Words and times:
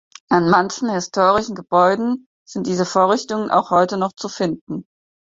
An 0.31 0.49
manchen 0.49 0.89
historischen 0.89 1.53
Gebäuden 1.53 2.27
sind 2.43 2.65
diese 2.65 2.87
Vorrichtungen 2.87 3.51
auch 3.51 3.69
heute 3.69 3.97
noch 3.97 4.13
zu 4.13 4.29
finden. 4.29 4.87